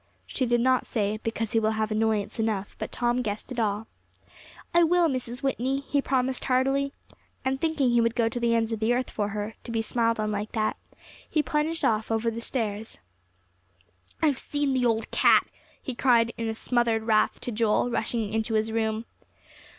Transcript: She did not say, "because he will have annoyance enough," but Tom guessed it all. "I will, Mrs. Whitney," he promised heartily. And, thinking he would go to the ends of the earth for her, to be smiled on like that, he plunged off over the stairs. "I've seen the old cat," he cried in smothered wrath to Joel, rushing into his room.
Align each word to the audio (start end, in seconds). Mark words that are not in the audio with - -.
She 0.25 0.47
did 0.47 0.61
not 0.61 0.87
say, 0.87 1.17
"because 1.21 1.51
he 1.51 1.59
will 1.59 1.73
have 1.77 1.91
annoyance 1.91 2.39
enough," 2.39 2.75
but 2.79 2.91
Tom 2.91 3.21
guessed 3.21 3.51
it 3.51 3.59
all. 3.59 3.85
"I 4.73 4.81
will, 4.83 5.07
Mrs. 5.07 5.43
Whitney," 5.43 5.81
he 5.81 6.01
promised 6.01 6.45
heartily. 6.45 6.91
And, 7.45 7.61
thinking 7.61 7.91
he 7.91 8.01
would 8.01 8.15
go 8.15 8.27
to 8.27 8.39
the 8.39 8.55
ends 8.55 8.71
of 8.71 8.79
the 8.79 8.95
earth 8.95 9.11
for 9.11 9.27
her, 9.29 9.53
to 9.63 9.69
be 9.69 9.83
smiled 9.83 10.19
on 10.19 10.31
like 10.31 10.53
that, 10.53 10.75
he 11.29 11.43
plunged 11.43 11.85
off 11.85 12.09
over 12.09 12.31
the 12.31 12.41
stairs. 12.41 12.97
"I've 14.23 14.39
seen 14.39 14.73
the 14.73 14.87
old 14.87 15.11
cat," 15.11 15.45
he 15.79 15.93
cried 15.93 16.33
in 16.35 16.55
smothered 16.55 17.03
wrath 17.03 17.39
to 17.41 17.51
Joel, 17.51 17.91
rushing 17.91 18.33
into 18.33 18.55
his 18.55 18.71
room. 18.71 19.05